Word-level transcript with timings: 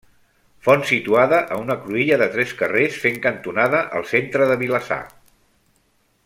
Font 0.67 0.85
situada, 0.91 1.41
a 1.55 1.59
una 1.65 1.75
cruïlla 1.83 2.17
de 2.21 2.29
tres 2.37 2.55
carrers 2.63 2.97
fent 3.05 3.21
cantonada, 3.27 3.83
al 4.01 4.09
centre 4.15 4.49
de 4.53 4.57
Vilassar. 4.65 5.01